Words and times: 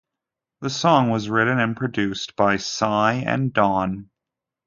The 0.61 0.71
song 0.71 1.11
was 1.11 1.29
written 1.29 1.59
and 1.59 1.77
produced 1.77 2.35
by 2.35 2.57
Psy 2.57 3.17
and 3.23 3.53
Dawn. 3.53 4.09